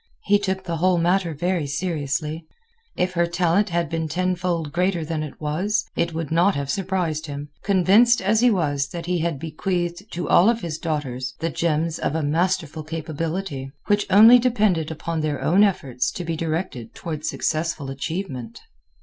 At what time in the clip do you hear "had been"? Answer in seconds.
3.69-4.07